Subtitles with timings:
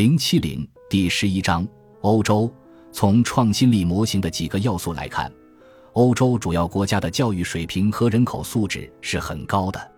[0.00, 1.68] 零七零第十一章：
[2.00, 2.50] 欧洲
[2.90, 5.30] 从创新力模型的几个要素来看，
[5.92, 9.92] 欧洲主要国家的教育水平和人口素质是很高的。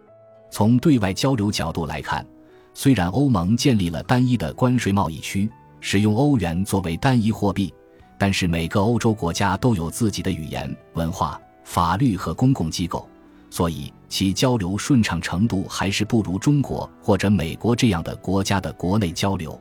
[0.51, 2.27] 从对外交流角度来看，
[2.75, 7.73] 虽然欧盟建立了单一的关税贸易区，使用欧元作为单一货币，
[8.19, 13.09] 但是每个欧洲国家都有自己的语言、文化、法律和公共机构，
[13.51, 19.57] 所以其交流顺畅程度还是不如中国或者美国这样的国家的国内交流。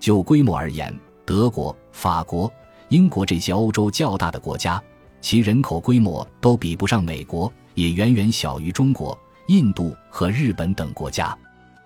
[0.00, 2.50] 就规模而言，德国、法国、
[2.88, 4.82] 英国这些欧洲较大的国家，
[5.20, 9.16] 其人口规模都比不上美国，也远远小于中国、
[9.48, 11.36] 印度和日本等国家。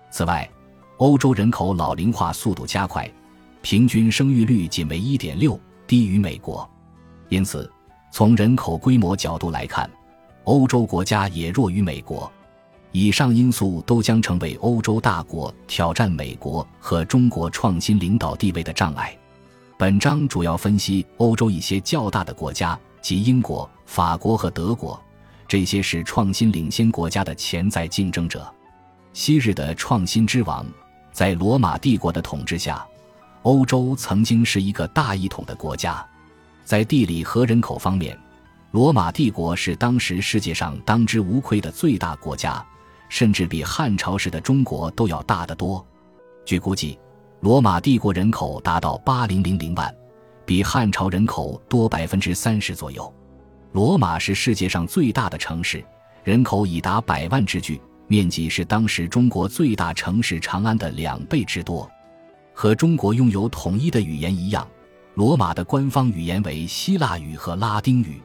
[0.09, 0.49] 此外，
[0.97, 3.07] 欧洲人口老龄化速度加快，
[3.61, 6.67] 平均生育率仅为一点六，低于美国。
[7.27, 7.69] 因此，
[8.11, 9.89] 从人口规模角度来看，
[10.45, 12.31] 欧洲国家也弱于美国。
[12.97, 19.13] 以上因素都将成为欧洲大国挑战美国和中国创新领导地位的障碍。
[19.77, 24.97] 本章主要分析欧洲一些较大的国家，即英国、法国和德国，
[25.45, 28.49] 这些是创新领先国家的潜在竞争者。
[29.11, 30.65] 昔日的创新之王，
[31.11, 32.87] 在罗马帝国的统治下，
[33.41, 36.01] 欧洲曾经是一个大一统的国家。
[36.63, 38.17] 在地理和人口方面，
[38.71, 42.65] 罗马帝国是当时世界上当之无愧的最大国家，
[43.15, 45.87] 甚至比汉朝时的中国都要大得多。
[46.43, 46.99] 据估计，
[47.39, 49.89] 罗马帝国人口达到八零零零万，
[50.45, 53.13] 比汉朝人口多百分之三十左右。
[53.71, 55.81] 罗马是世界上最大的城市，
[56.25, 57.79] 人口已达百万之巨。
[58.07, 61.89] 面积是当时中国最大城市长安的两倍之多，
[62.53, 64.67] 和中国拥有统一的语言一样，
[65.13, 68.21] 罗马的官方语言为希腊语和拉丁语。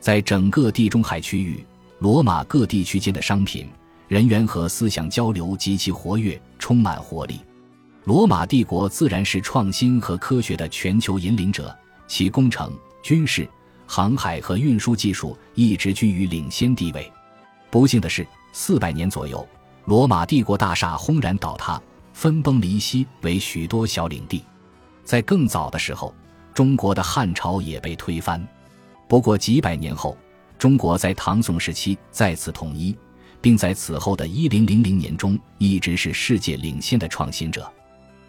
[0.00, 1.62] 在整个地中海区域，
[1.98, 3.68] 罗马各地区间的商品、
[4.12, 7.40] 人员和思想交流极其活跃，充满活力。
[8.04, 11.74] 罗马帝国自然是创新和科学的全球引领者，
[12.06, 12.70] 其工程、
[13.02, 13.48] 军事、
[13.86, 17.10] 航海和运输技术一直居于领先地位。
[17.70, 18.26] 不幸的是。
[18.52, 19.48] 四百年左右，
[19.86, 21.80] 罗马帝国大厦轰然倒塌，
[22.12, 24.44] 分崩离析为许多小领地。
[25.04, 26.14] 在更早的时候，
[26.52, 28.46] 中国的汉朝也被推翻。
[29.08, 30.14] 不过几百年后，
[30.58, 32.94] 中国在唐宋时期再次统一，
[33.42, 37.70] 并在此后的一零零零年中一直是世界领先的创新者。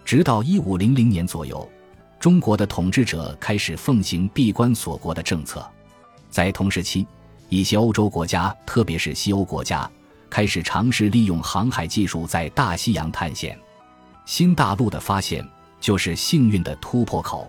[0.03, 1.69] 直到一五零零年左右，
[2.19, 5.65] 中国的统治者开始奉行闭关锁国的政策。
[6.29, 7.05] 在同时期，
[7.47, 9.89] 一些欧洲国家，特别是西欧国家。
[10.29, 13.55] 开始尝试利用航海技术在大西洋探险，
[14.25, 15.47] 新大陆的发现
[15.79, 17.47] 就是幸运的突破口。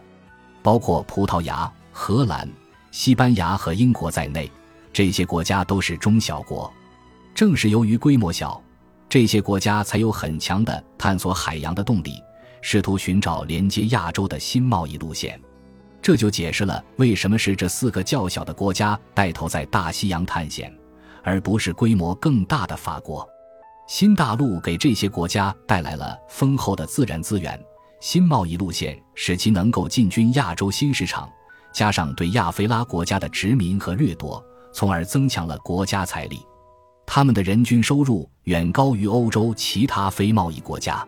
[0.63, 2.47] 包括葡萄牙、荷兰、
[2.91, 4.51] 西班牙和英国在内，
[4.93, 6.71] 这些国家都是中小国。
[7.35, 8.63] 正是由于规模小，
[9.09, 12.23] 这些国家才有很强的探索海洋的动力，
[12.63, 15.41] 试图寻找连接亚洲的新贸易路线。
[16.01, 20.73] 这就解释了为什么是这四个较小的国家带头在大西洋探险。
[21.27, 23.27] 而不是规模更大的法国，
[23.89, 27.59] 新大陆给这些国家带来了丰厚的自然资源，
[27.99, 31.27] 新贸易路线使其能够进军亚洲新市场，
[31.73, 36.39] 加上对亚非拉国家的殖民和掠夺，从而增强了国家财力。
[37.07, 41.07] 他们的人均收入远高于欧洲其他非贸易国家。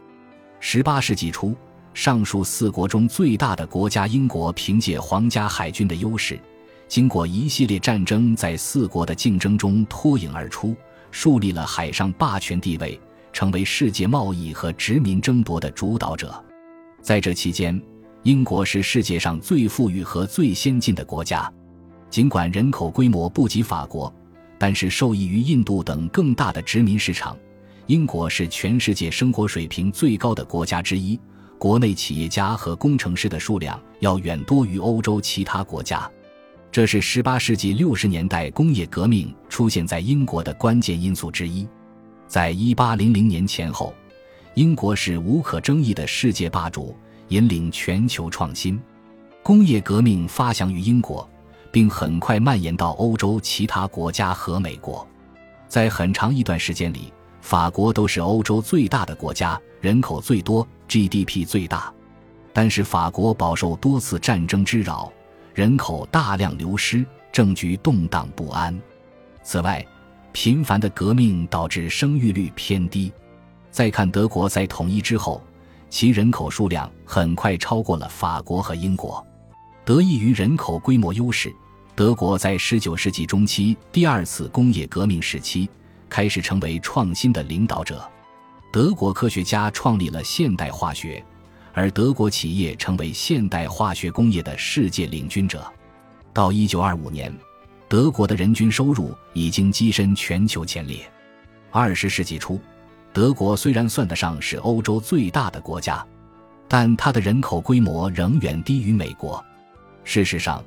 [0.60, 1.54] 十八世纪初，
[1.94, 6.38] 上述四国中最大的国家英国凭借皇家海军的优势。
[6.88, 10.74] 经过一系列战争，在四国的竞争中脱颖而出，
[11.10, 13.00] 树立了海上霸权地位，
[13.32, 16.32] 成为世界贸易和殖民争夺的主导者。
[17.02, 17.80] 在这期间，
[18.22, 21.52] 英国是世界上最富裕和最先进的国家。
[22.08, 24.12] 尽管人口规模不及法国，
[24.58, 27.36] 但是受益于印度等更大的殖民市场，
[27.86, 31.18] 英国是全世界生活水平最高的国家之一。
[31.58, 36.10] 国内企业家和工程师的数量要远多于欧洲其他国家。
[36.70, 41.66] 这是18世纪60年代工业革命出现在英国的关键因素之一。
[42.26, 43.94] 在1800年前后，
[44.54, 46.94] 英国是无可争议的世界霸主，
[47.28, 48.78] 引领全球创新。
[49.42, 51.26] 工业革命发祥于英国，
[51.76, 55.06] 并很快蔓延到欧洲其他国家和美国。
[55.68, 57.12] 在很长一段时间里，
[57.42, 61.92] 法国都是欧洲最大的国家，人口最多，GDP 最大。
[62.50, 65.12] 但是法国饱受多次战争之扰。
[65.52, 68.74] 人口大量流失，政局动荡不安。
[69.42, 69.86] 此外，
[70.32, 73.12] 频繁的革命导致生育率偏低。
[73.70, 75.42] 再看德国，在统一之后，
[75.90, 79.22] 其人口数量很快超过了法国和英国。
[79.84, 81.54] 得益于人口规模优势，
[81.96, 85.66] 德国在19世纪中期第二次工业革命时期
[86.10, 88.06] 开始成为创新的领导者。
[88.70, 91.24] 德国科学家创立了现代化学。
[91.72, 95.70] 而德国企业成为现代化学工业的世界领军者。
[96.32, 97.34] 到一九二五年，
[97.86, 101.00] 德国的人均收入已经跻身全球前列。
[101.70, 102.58] 二十世纪初，
[103.12, 106.06] 德国虽然算得上是欧洲最大的国家，
[106.66, 109.42] 但它的人口规模仍远低于美国。
[110.02, 110.64] 事实上，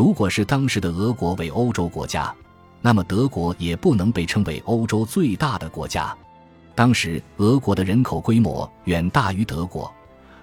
[0.00, 2.34] 如果是当时的俄国为欧洲国家，
[2.80, 6.16] 那么德国也不能被称为欧洲最大的国家。
[6.74, 9.92] 当时俄国的人口规模远大于德国，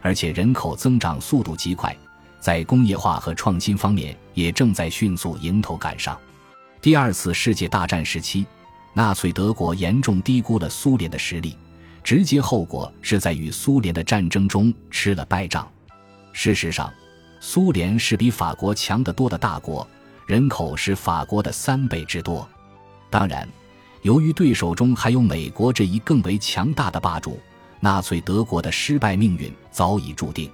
[0.03, 1.97] 而且人口增长速度极快，
[2.39, 6.15] 在工业化和创新方面也正在迅速迎头赶上。
[6.79, 8.45] 第二次世界大战时期，
[8.93, 11.57] 纳粹德国严重低估了苏联的实力，
[12.03, 15.67] 直接后果是在与苏联的战争中吃了败仗。
[16.31, 16.93] 事实上，
[17.39, 19.87] 苏联是比法国强得多的大国，
[20.25, 22.47] 人口是法国的三倍之多。
[23.09, 23.47] 当然，
[24.01, 27.39] 由于对手中还有美国这一更为强大的霸主，
[27.79, 30.49] 纳粹德国的失败命运早已注定。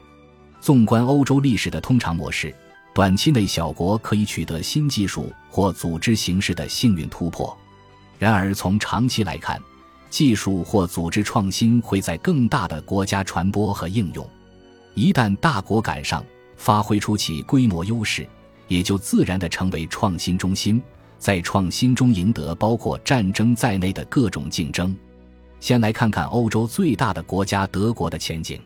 [0.60, 2.54] 纵观欧洲历史的通常模式，
[2.94, 7.54] 短期内小国可以取得新技术或组织形式的幸运突破；
[8.20, 9.60] 然而从长期来看，
[10.10, 14.30] 技术或组织创新会在更大的国家传播和应用。
[14.94, 16.24] 一旦大国赶上，
[16.56, 18.28] 发挥出其规模优势，
[18.68, 20.82] 也就自然地成为创新中心，
[21.18, 24.96] 在创新中赢得包括战争在内的各种竞争。
[25.60, 28.60] 先来看看欧洲最大的国家德国的前景。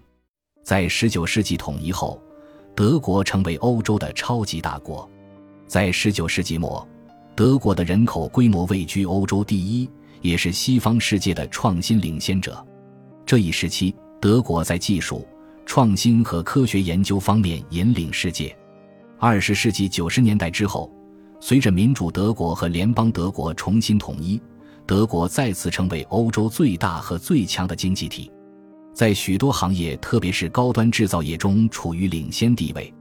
[0.63, 2.21] 在19世纪统一后，
[2.75, 5.09] 德国成为欧洲的超级大国。
[5.67, 6.87] 在19世纪末，
[7.35, 9.89] 德国的人口规模位居欧洲第一，
[10.21, 12.65] 也是西方世界的创新领先者。
[13.25, 15.27] 这一时期，德国在技术。
[15.77, 18.57] 创新和科学研究方面引领世界。
[19.19, 20.91] 二十世纪九十年代之后，
[21.39, 24.41] 随着民主德国和联邦德国重新统一，
[24.87, 28.31] 德国再次成为欧洲最大和最强的经济体，
[28.91, 32.91] 在许多行业，特别是高端制造业中处于领先地位。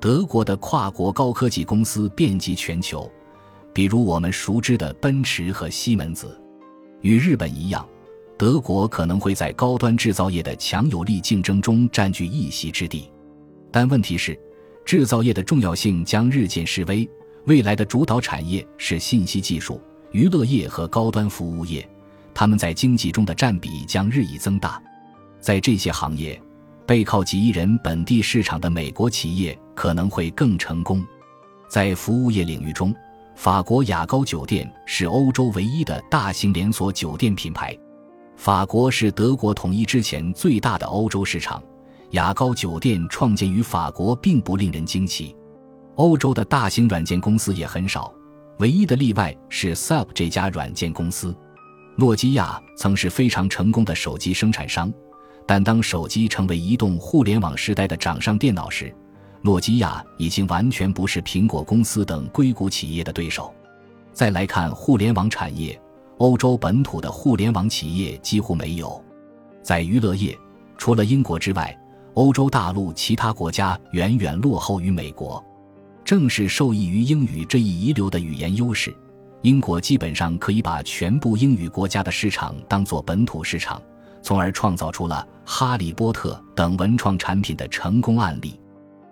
[0.00, 3.06] 德国的跨国高科技公司遍及全球，
[3.74, 6.40] 比如我们熟知的奔驰和西门子。
[7.02, 7.86] 与日本一样。
[8.36, 13.10] 德国可能会在高端制造业的强有力竞争中占据一席之地，
[13.70, 14.38] 但问题是，
[14.84, 17.08] 制造业的重要性将日渐式微。
[17.44, 19.80] 未来的主导产业是信息技术、
[20.12, 21.86] 娱乐业和高端服务业，
[22.32, 24.82] 他们在经济中的占比将日益增大。
[25.38, 26.40] 在这些行业，
[26.86, 31.04] 背靠几亿人本地市场的美国企业可能会更成功。
[31.68, 32.94] 在服务业领域中，
[33.36, 37.78] 法国雅高酒店是欧洲唯一的大型连锁酒店品牌。
[38.36, 41.62] 法国是德国统一之前最大的欧洲市场，
[42.10, 45.34] 雅高酒店创建于法国并不令人惊奇。
[45.94, 48.12] 欧洲的大型软件公司也很少，
[48.58, 51.34] 唯一的例外是 SAP 这家软件公司。
[51.96, 54.92] 诺基亚曾是非常成功的手机生产商，
[55.46, 58.92] 但当手机成为移动互联网时代的掌上电脑时，
[59.42, 63.54] 诺基亚已经完全不是苹果公司等硅谷企业的对手。
[64.12, 65.80] 再来看互联网产业。
[66.24, 68.98] 欧洲本土的互联网企业几乎没有，
[69.62, 70.34] 在娱乐业，
[70.78, 71.78] 除了英国之外，
[72.14, 75.44] 欧洲大陆其他国家远远落后于美国。
[76.02, 78.96] 正是受益于英语这一遗留的语言优势，
[79.42, 83.78] 英国基本上可以把全部英语国家的市场当作本土市场，
[84.22, 88.58] 从而创造出了《哈利波特》等文创产品的成功案例。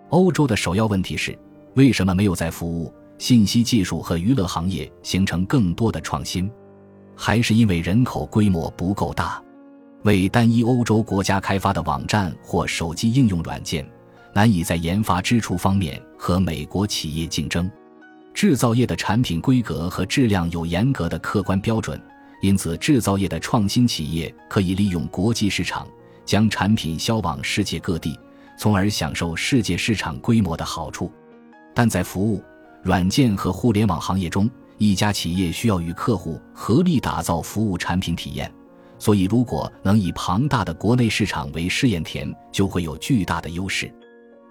[0.09, 1.39] 欧洲的首要问题是，
[1.75, 6.51] 为什么没有在服务、信息技术和娱乐行业形成更多的创新？
[7.15, 9.43] 还是因为人口规模不够大，
[10.03, 13.89] 为单一欧洲国家开发的网站或手机应用软件，
[14.35, 17.71] 难以在研发支出方面和美国企业竞争。
[18.35, 22.01] 制造业的产品规格和质量有严格的客观标准，
[22.41, 25.87] 因此制造业的创新企业可以利用国际市场
[26.25, 28.19] 将产品销往世界各地，
[28.59, 31.13] 从而享受世界市场规模的好处。
[31.75, 32.43] 但在服务、
[32.83, 34.51] 软件和互联网行业中，
[34.91, 38.53] 一家企业需要与客户合力打造服务产品体验，
[38.99, 43.93] 所以如果能以庞大的国内市场为试验田，就会有巨大的优势。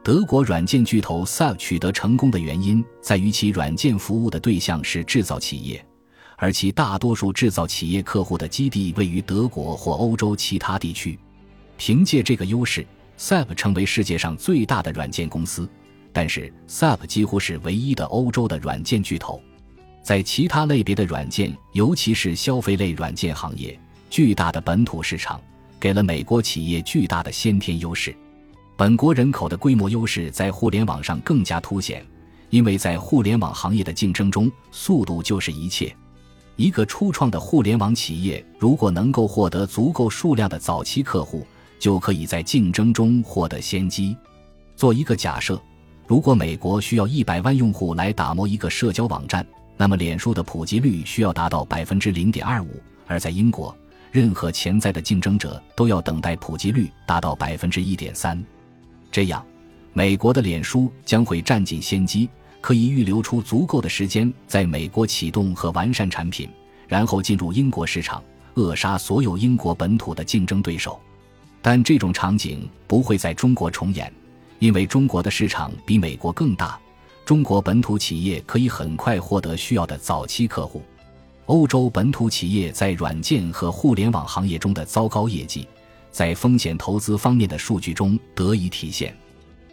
[0.04, 5.86] 德国软件巨头 SAP 取得成功的原因在于其软件服务的对象是制造企业，
[6.38, 11.20] 而其大多数制造企业客户的基地位于德国或欧洲其他地区。
[11.78, 12.86] 凭借这个优势
[13.18, 15.70] ，SAP 成为世界上最大的软件公司。
[16.14, 19.42] 但是，SAP 几乎是唯一的欧洲的软件巨头。
[20.04, 23.80] 在其他类别的软件，尤其是消费类软件行业，
[24.10, 25.40] 巨大的本土市场
[25.80, 28.16] 给了美国企业巨大的先天优势。
[28.76, 32.04] 本国人口的规模优势在互联网上更加凸显，
[32.50, 35.96] 因为在互联网行业的竞争中，速度就是一切。
[36.56, 41.46] 一个初创的互联网企业如果能够获得足够数量的早期客户，
[41.80, 44.16] 就可以在竞争中获得先机。
[44.76, 45.62] 做一个假设，
[46.08, 49.46] 如果美国需要一百万用户来打磨一个社交网站，
[49.82, 52.68] 那么脸书的普及率需要达到百分之零点二五；
[53.08, 53.76] 而在英国，
[54.12, 58.40] 任何潜在的竞争者都要等待普及率达到百分之一点三。
[59.12, 59.44] 这样，
[59.92, 62.30] 美国的脸书将会占尽先机，
[62.62, 66.48] 可以预留出足够的时间在美国启动和完善产品，
[66.88, 68.24] 然后进入英国市场，
[68.54, 71.02] 扼杀所有英国本土的竞争对手。
[71.60, 74.14] 但这种场景不会在中国重演。
[74.60, 76.80] 因为中国的市场比美国更大，
[77.32, 80.84] 中国本土企业可以很快获得需要的早期客户。
[81.46, 85.66] 欧洲本土企业在软件和互联网行业中的糟糕业绩，
[86.12, 89.16] 在风险投资方面的数据中得以体现。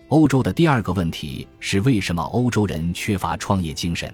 [0.06, 4.08] 欧洲的第二个问题是，为什么欧洲人缺乏创业精神？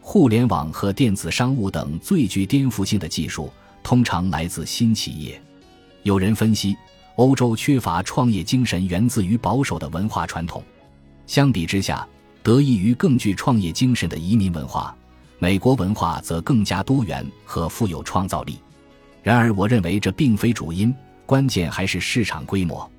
[0.00, 5.38] 互联网和电子商务等最具颠覆性的技术，通常来自新企业。
[6.02, 6.74] 有人分析。
[7.16, 10.64] 欧洲缺乏创业精神，源自于保守的文化传统。
[11.26, 12.08] 相比之下，
[12.42, 14.94] 得益于更具创业精神的移民文化，
[15.38, 18.58] 美国文化则更加多元和富有创造力。
[19.22, 20.94] 然而，我认为这并非主因，
[21.26, 22.90] 关键还是市场规模。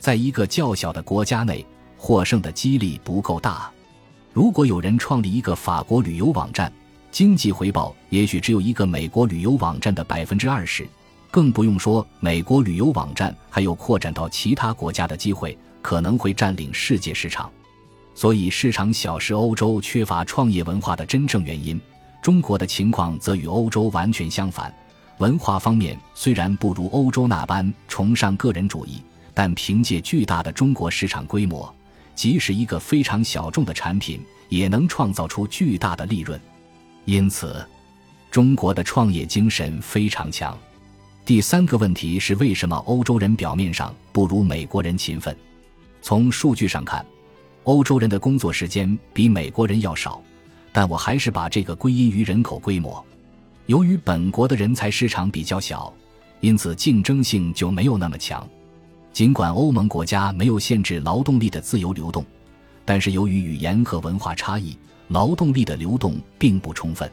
[0.00, 1.64] 在一个较小的国家内，
[1.96, 3.70] 获胜的几率不够大。
[4.32, 6.72] 如果有人创立一个法国旅游网站，
[7.12, 10.88] 经济回报也许只有一个美国旅游网站的百分之二十。
[11.30, 17.48] 更不用说，美国旅游网站还有扩展到其他国家的机会，可能会占领世界市场。
[18.14, 21.80] 所以，市场小是欧洲缺乏创业文化的真正原因。
[22.20, 24.74] 中国的情况则与欧洲完全相反。
[25.18, 29.02] 文化方面虽然不如欧洲那般崇尚个人主义，
[29.32, 31.74] 但凭借巨大的中国市场规模，
[32.14, 36.38] 即使一个非常小众的产品，也能创造出巨大的利润。
[37.06, 37.66] 因此，
[38.30, 40.56] 中国的创业精神非常强。
[41.24, 45.34] 第三个问题是，为什么欧洲人表面上不如美国人勤奋？
[46.02, 47.04] 从数据上看，
[47.64, 50.22] 欧洲人的工作时间比美国人要少，
[50.72, 53.04] 但我还是把这个归因于人口规模。
[53.66, 55.92] 由于本国的人才市场比较小，
[56.40, 58.46] 因此竞争性就没有那么强。
[59.12, 62.24] 尽管欧盟国家没有限制劳动力的自由流动，
[62.84, 64.76] 但是由于语言和文化差异，
[65.08, 67.10] 劳动力的流动并不充分。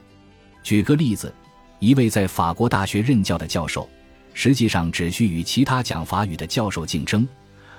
[0.63, 1.33] 举个例子，
[1.79, 3.87] 一位在法国大学任教的教授。
[4.33, 7.27] 实际上只需与其他讲法语的教授竞争，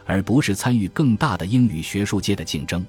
[0.08, 2.84] 而不是参与更大的英语学术界的竞争。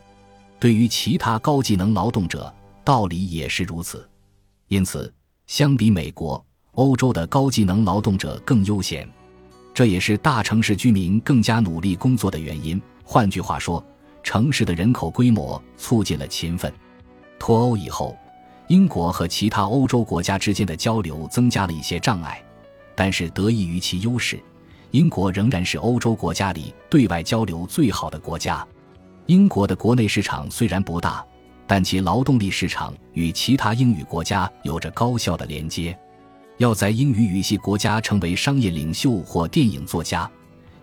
[0.57, 2.51] 对于其他高技能劳动者，
[2.85, 4.09] 道理也是如此。
[4.69, 5.13] 因此，
[5.45, 9.05] 相比美国，欧洲的高技能劳动者更悠闲，
[9.73, 12.81] 这也是大城市居民更加努力工作的原因。
[13.03, 13.83] 换句话说，
[14.23, 16.71] 城市的人口规模促进了勤奋。
[17.37, 18.17] 脱欧以后，
[18.69, 22.41] 英国和其他欧洲国家之间的交流增加了一些障碍。
[22.95, 24.37] 但是得益于其优势，
[24.91, 28.65] 英国仍然是欧洲国家里对外交流最好的国家。
[29.27, 31.23] 英国的国内市场虽然不大，
[31.67, 35.97] 但其劳动力市场与其他英语国家有着高效的连接。
[36.57, 40.29] 要在英语语系国家成为商业领袖或电影作家，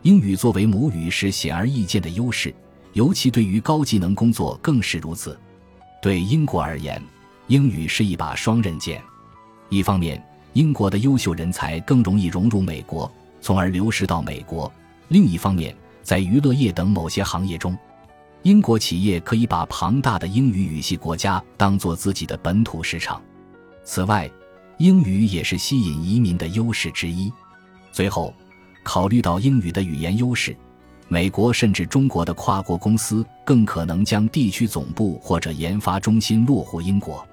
[0.02, 2.54] 英语作为母语是显而易见的优势，
[2.92, 5.38] 尤其对于高技能工作更是如此。
[6.00, 7.02] 对英国而言，
[7.48, 9.02] 英语是一把双刃剑，
[9.68, 10.22] 一方面。
[10.52, 13.12] 英国的优秀人才更容易融入美国，
[13.46, 14.70] 从而流失到美国。
[15.06, 15.72] 另一方面，
[16.02, 17.78] 在娱乐业等某些行业中，
[18.42, 23.22] 英国企业可以把庞大的英语语系国家当做自己的本土市场。
[23.84, 24.28] 此外，
[24.78, 27.32] 英语也是吸引移民的优势之一。
[27.92, 28.34] 最后，
[28.82, 30.56] 考虑到英语的语言优势，
[31.06, 37.24] 美国甚至中国的跨国公司更可能将地区总部或者研发中心落户英国。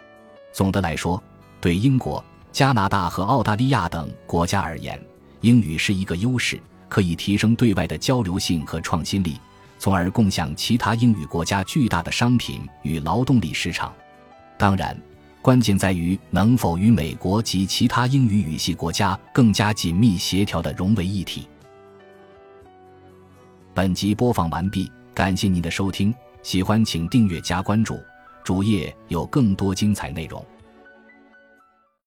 [0.52, 1.20] 总的来说，
[1.60, 2.24] 对英国。
[2.52, 5.04] 加拿大和澳大利亚等国家而言，
[5.44, 6.58] 英语是一个优势，
[6.88, 9.38] 可以提升对外的交流性和创新力，
[9.78, 13.94] 从而共享其他英语国家巨大的商品与劳动力市场。
[14.58, 14.98] 当然，
[15.42, 21.46] 关键在于能否与美国及其他英语语系国家更加紧密协调的融为一体。
[23.74, 28.00] 本集播放完毕，感谢您的收听，喜欢请订阅加关注，
[28.46, 30.42] 主页有更多精彩内容。